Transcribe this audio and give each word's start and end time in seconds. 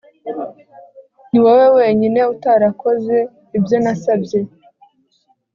niwowe 1.29 1.67
wenyine 1.77 2.19
utarakoze 2.33 3.17
ibyo 3.57 3.77
nasabye 3.83 4.39